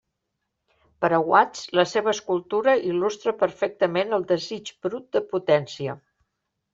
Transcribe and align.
Per 1.03 1.09
a 1.17 1.17
Watts, 1.31 1.65
la 1.79 1.83
seva 1.91 2.09
escultura 2.13 2.73
il·lustra 2.91 3.33
perfectament 3.41 4.17
el 4.19 4.25
desig 4.33 4.73
brut 4.87 5.07
de 5.19 5.23
potència. 5.35 5.95